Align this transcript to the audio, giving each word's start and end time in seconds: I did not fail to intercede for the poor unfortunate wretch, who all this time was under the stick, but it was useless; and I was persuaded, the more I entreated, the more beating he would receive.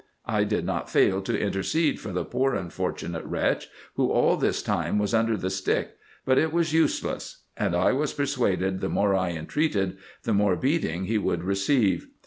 I 0.25 0.45
did 0.45 0.65
not 0.65 0.89
fail 0.89 1.21
to 1.21 1.39
intercede 1.39 1.99
for 1.99 2.09
the 2.11 2.25
poor 2.25 2.55
unfortunate 2.55 3.23
wretch, 3.23 3.67
who 3.97 4.09
all 4.09 4.35
this 4.35 4.63
time 4.63 4.97
was 4.97 5.13
under 5.13 5.37
the 5.37 5.51
stick, 5.51 5.95
but 6.25 6.39
it 6.39 6.51
was 6.51 6.73
useless; 6.73 7.43
and 7.55 7.75
I 7.75 7.91
was 7.91 8.11
persuaded, 8.11 8.81
the 8.81 8.89
more 8.89 9.13
I 9.13 9.29
entreated, 9.33 9.99
the 10.23 10.33
more 10.33 10.55
beating 10.55 11.03
he 11.05 11.19
would 11.19 11.43
receive. 11.43 12.07